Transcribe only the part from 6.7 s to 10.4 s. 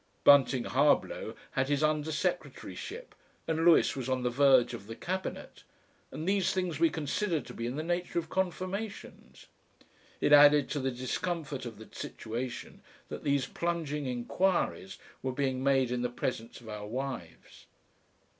we considered to be in the nature of confirmations.... It